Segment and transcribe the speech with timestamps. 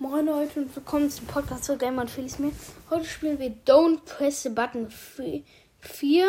[0.00, 2.50] Moin Leute und willkommen zum Podcast für Gamer und Felix mir.
[2.90, 6.26] Heute spielen wir Don't Press the Button 4.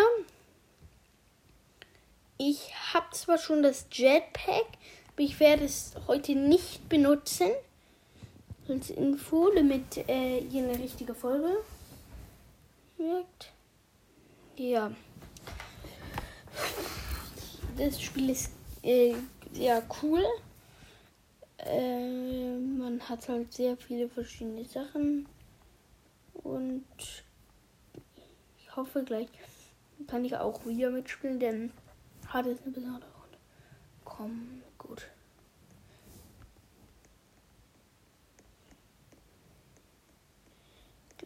[2.37, 4.67] Ich habe zwar schon das Jetpack,
[5.13, 7.47] aber ich werde es heute nicht benutzen.
[8.69, 11.57] Als Info, damit äh, hier eine richtige Folge
[12.97, 13.51] wirkt.
[14.57, 14.91] Ja.
[17.79, 18.51] Das Spiel ist
[18.83, 19.15] äh,
[19.53, 20.23] sehr cool.
[21.65, 25.27] Äh, man hat halt sehr viele verschiedene Sachen.
[26.33, 26.85] Und
[28.59, 29.27] ich hoffe, gleich
[30.07, 31.71] kann ich auch wieder mitspielen, denn
[32.27, 33.37] hat es eine besondere Runde.
[34.03, 35.07] Komm, gut.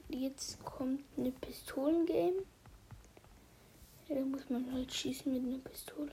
[0.07, 2.43] Jetzt kommt eine Pistolengame.
[4.07, 6.11] Ja, da muss man halt schießen mit einer Pistole.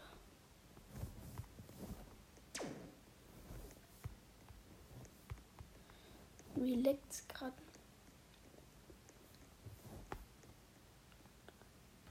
[6.66, 7.54] Wie leckt's gerade?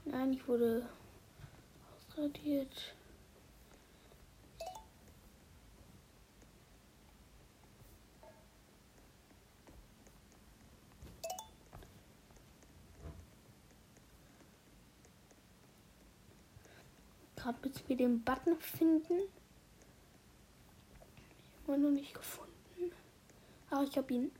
[0.06, 0.88] Nein, ich wurde
[2.08, 2.94] ausradiert.
[17.36, 19.20] Gerade bis wir den Button finden.
[21.66, 22.54] Immer noch nicht gefunden.
[23.68, 24.32] Ah, ich hab ihn.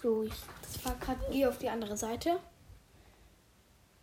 [0.00, 0.32] So, ich,
[0.62, 2.38] das war gerade eh auf die andere Seite.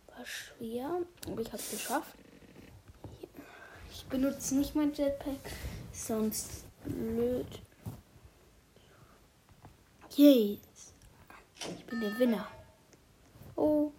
[0.08, 2.14] War schwer, aber ich habe es geschafft.
[3.90, 5.52] Ich benutze nicht mein Jetpack,
[5.92, 7.62] sonst blöd.
[10.14, 10.58] Yes.
[11.58, 12.46] Ich bin der Winner.
[13.56, 13.90] Oh.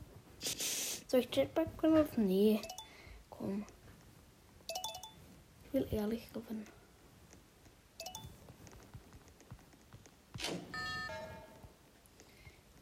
[1.08, 2.28] Soll ich Jetpack benutzen?
[2.28, 2.62] Nee.
[3.30, 3.66] Komm.
[5.64, 6.68] Ich will ehrlich gewinnen.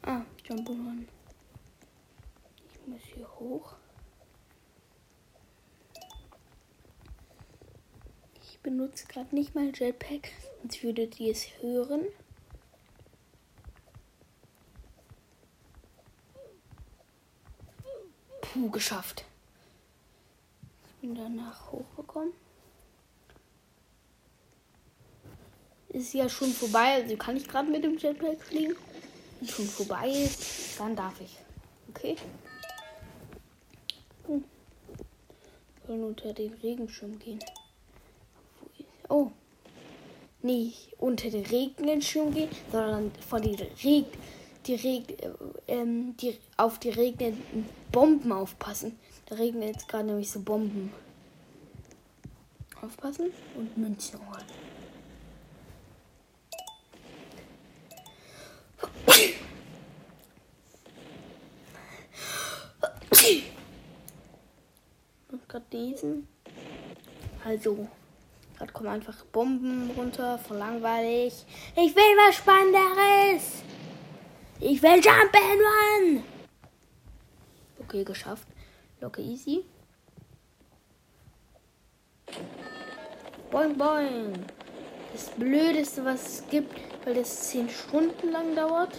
[0.07, 0.69] Ah, Jump.
[2.69, 3.73] Ich muss hier hoch.
[8.44, 10.29] Ich benutze gerade nicht mein Jetpack,
[10.61, 12.05] sonst würdet ihr es hören.
[18.41, 19.25] Puh, geschafft.
[20.88, 22.34] Ich bin danach hochgekommen.
[25.89, 28.75] Ist ja schon vorbei, also kann ich gerade mit dem Jetpack fliegen
[29.50, 31.38] schon vorbei ist, dann darf ich.
[31.89, 32.16] Okay?
[34.28, 34.44] Hm.
[35.88, 37.39] Unter den Regenschirm gehen.
[39.09, 39.31] Oh.
[40.41, 44.05] Nicht unter den Regenschirm gehen, sondern vor die Reg
[44.67, 45.29] die Reg äh,
[45.67, 48.97] ähm, die auf die regnenden Bomben aufpassen.
[49.28, 50.91] Da regnet jetzt gerade nämlich so Bomben.
[52.81, 54.45] Aufpassen und Münzen holen.
[65.55, 66.27] Gerade diesen.
[67.43, 67.88] Also,
[68.57, 71.45] gerade kommen einfach Bomben runter, voll langweilig.
[71.75, 73.63] Ich will was Spannenderes!
[74.59, 76.23] Ich will Jump and Run!
[77.79, 78.47] Okay, geschafft.
[78.99, 79.63] Locker easy.
[83.51, 84.33] Boing, boing.
[85.16, 88.92] Das Blödeste, was es gibt, weil das 10 Stunden lang dauert.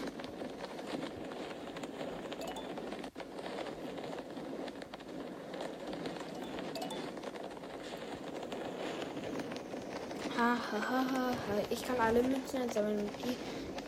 [10.39, 11.35] Ha, ha, ha, ha, ha.
[11.69, 13.37] Ich kann alle Münzen sammeln und die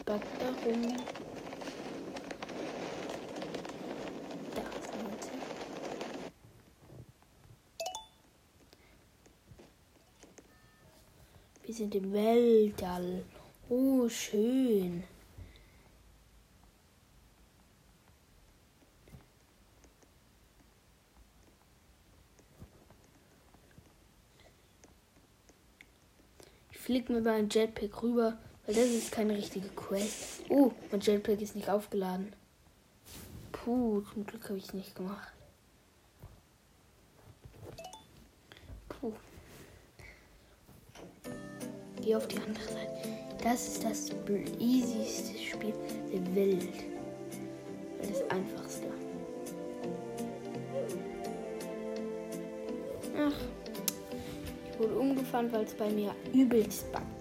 [0.05, 0.27] backt.
[0.39, 1.09] Da ist eine Münze.
[11.69, 13.27] Wir sind im Weltall.
[13.69, 15.05] Oh, schön.
[26.73, 30.45] Ich fliege mit meinem Jetpack rüber, weil das ist keine richtige Quest.
[30.49, 32.33] Oh, mein Jetpack ist nicht aufgeladen.
[33.53, 35.38] Puh, zum Glück habe ich es nicht gemacht.
[42.09, 42.89] Geh auf die andere Seite.
[43.43, 44.11] Das ist das
[44.59, 45.75] easyste Spiel
[46.11, 46.73] der Welt.
[48.01, 48.87] Das einfachste.
[53.15, 57.18] Ach, wurde umgefahren, weil es bei mir übelst backt.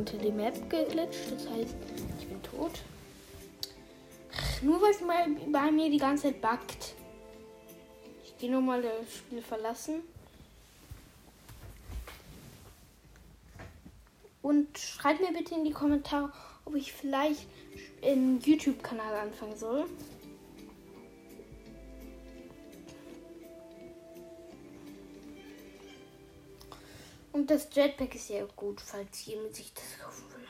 [0.00, 1.74] Unter die Map geglitscht, das heißt,
[2.18, 2.72] ich bin tot.
[4.62, 5.00] Nur weil es
[5.52, 6.94] bei mir die ganze Zeit backt.
[8.24, 10.00] Ich gehe nochmal das Spiel verlassen.
[14.40, 16.32] Und schreibt mir bitte in die Kommentare,
[16.64, 17.46] ob ich vielleicht
[18.02, 19.84] einen YouTube-Kanal anfangen soll.
[27.40, 30.46] Und das Jetpack ist ja gut, falls jemand sich das kaufen will.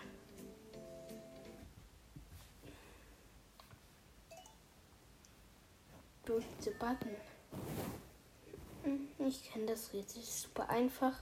[6.24, 7.14] Durch diese Button.
[8.82, 10.20] Hm, Ich kenne das Rätsel.
[10.20, 11.12] Ist super einfach.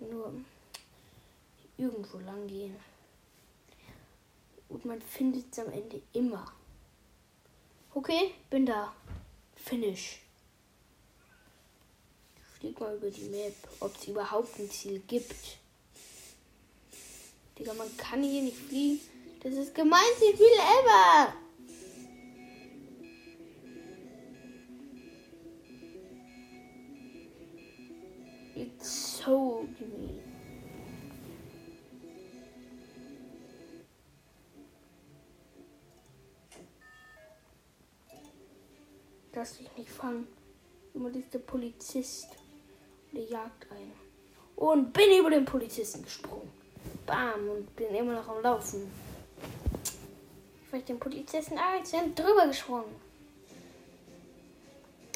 [0.00, 0.32] Nur
[1.76, 2.74] irgendwo lang gehen.
[4.70, 6.50] Und man findet es am Ende immer.
[7.92, 8.94] Okay, bin da.
[9.56, 10.25] Finish.
[12.76, 15.58] Ich flieg mal über die Map, ob es überhaupt ein Ziel gibt.
[17.58, 19.00] Digga, man kann hier nicht fliegen.
[19.42, 20.46] Das ist gemeinste Spiel
[20.82, 21.32] ever.
[28.54, 30.20] It's so gemein.
[39.32, 40.26] Lass dich nicht fangen.
[40.94, 42.28] Immer der Polizist.
[43.12, 43.92] Der jagt einen.
[44.56, 46.50] Und bin über den Polizisten gesprungen.
[47.06, 47.48] Bam.
[47.48, 48.90] Und bin immer noch am Laufen.
[50.70, 53.06] Weil ich den Polizisten einzeln drüber gesprungen.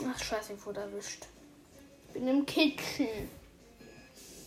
[0.06, 1.26] Ach scheiße, ich wurde erwischt.
[2.12, 3.28] Bin im Kitchen.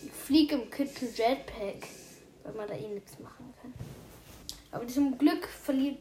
[0.05, 1.87] Ich fliege im Kitchen Jetpack.
[2.43, 3.73] Weil man da eh nichts machen kann.
[4.71, 5.99] Aber zum Glück verliert.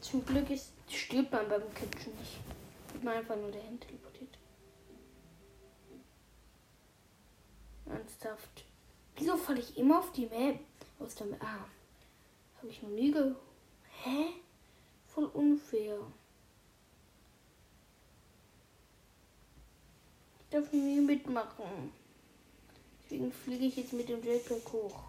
[0.00, 2.38] Zum Glück ist, stirbt man beim Kitchen nicht.
[2.92, 3.80] Wird man einfach nur dahin
[7.88, 8.64] Ernsthaft.
[9.16, 10.58] Wieso falle ich immer auf die Map?
[10.98, 11.42] Aus der Map.
[11.42, 11.66] Ah.
[12.58, 13.34] Habe ich noch nie ge.
[14.02, 14.26] Hä?
[15.06, 15.98] Voll unfair.
[20.40, 21.92] Ich darf nie mitmachen.
[23.04, 25.04] Deswegen fliege ich jetzt mit dem Jetpack hoch.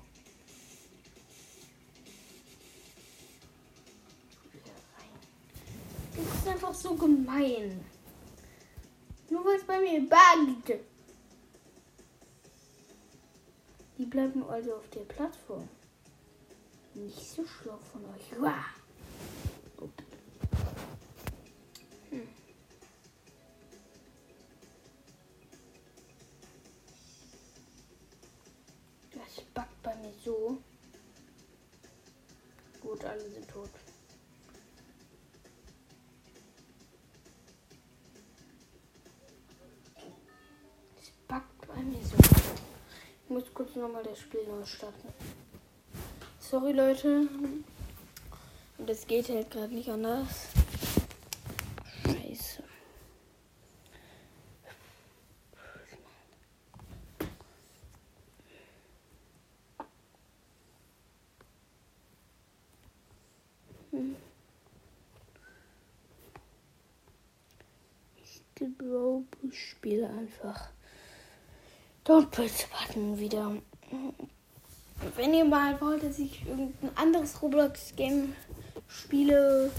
[6.16, 7.84] Das ist einfach so gemein.
[9.30, 10.80] Nur weil es bei mir buggt.
[13.98, 15.68] Die bleiben also auf der Plattform.
[16.94, 18.40] Nicht so schlau von euch.
[19.80, 19.92] Upp.
[22.12, 22.28] Hm.
[29.14, 30.58] Das backt bei mir so.
[32.82, 33.70] Gut, alle sind tot.
[43.78, 45.14] Kurz nochmal das Spiel neu starten.
[46.40, 47.28] Sorry Leute.
[48.80, 50.48] Und es geht halt gerade nicht anders.
[52.04, 52.64] Scheiße.
[68.24, 70.72] Ich glaube, ich spiele einfach.
[72.08, 73.52] Don't wieder.
[75.18, 78.34] Wenn ihr mal wollt, dass ich irgendein anderes Roblox-Game
[78.88, 79.70] spiele,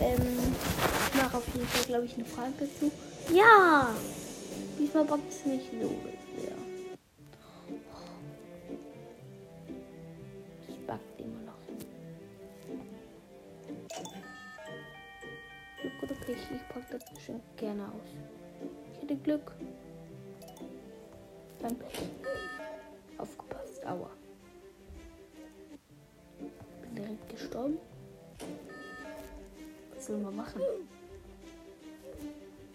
[0.00, 0.20] ähm,
[1.12, 2.90] ich mache auf jeden Fall, glaube ich, eine Frage dazu.
[3.32, 3.94] Ja!
[4.80, 5.94] Diesmal bockt es nicht so
[6.40, 6.56] sehr.
[10.68, 11.54] Es backt immer noch.
[15.84, 18.10] Ja, gut, okay, ich, ich packe das bestimmt gerne aus.
[18.92, 19.52] Ich hätte Glück.
[21.64, 21.76] Dann.
[23.16, 24.10] Aufgepasst, aua.
[26.82, 27.78] Bin direkt gestorben.
[29.94, 30.60] Was soll man machen?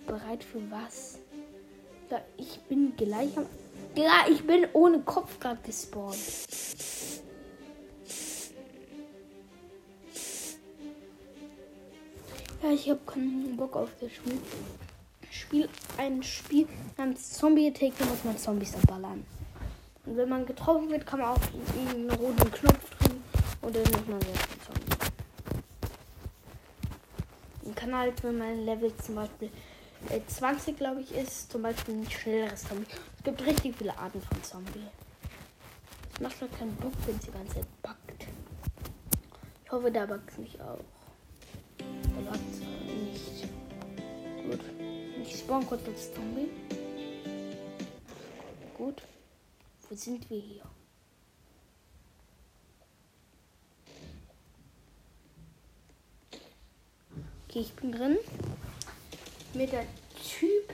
[0.08, 1.20] Bereit für was?
[2.10, 3.46] Ja, ich bin gleich am.
[3.96, 6.18] Ja, ich bin ohne Kopf gerade gespawnt.
[12.64, 14.40] Ja, ich habe keinen Bock auf das Spiel.
[15.32, 16.68] Spiel ein Spiel
[16.98, 19.26] namens Zombie Attack, muss man Zombies abballern.
[20.06, 21.42] Und wenn man getroffen wird, kann man auf
[21.78, 23.24] einen roten Knopf drücken
[23.62, 25.12] und dann nimmt man selbst einen Zombie.
[27.64, 29.52] Dann kann halt, wenn mein Level zum Beispiel
[30.10, 32.88] äh, 20, glaube ich, ist, zum Beispiel ein schnelleres Zombie.
[33.18, 34.88] Es gibt richtig viele Arten von Zombie.
[36.22, 38.26] Macht halt keinen Bock, wenn es die ganze Zeit backt.
[39.66, 40.80] Ich hoffe, da backt es nicht auch.
[41.78, 42.32] Da
[45.50, 46.48] spawn kurz als Zombie.
[48.78, 49.02] Gut.
[49.90, 50.62] Wo sind wir hier?
[57.48, 58.20] Okay, ich bin drin.
[59.56, 59.88] Mit der
[60.24, 60.72] Typ.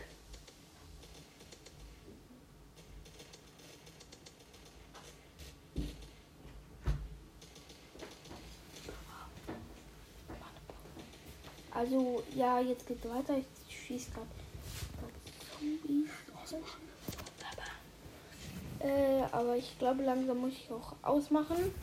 [11.72, 13.38] Also, ja, jetzt geht weiter.
[13.38, 14.45] Ich schieße gerade
[18.80, 21.74] Äh, aber ich glaube, langsam muss ich auch ausmachen.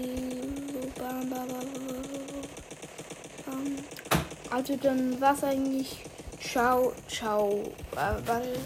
[4.51, 6.05] also dann war es eigentlich.
[6.41, 7.73] Ciao, ciao.
[7.95, 8.57] Weil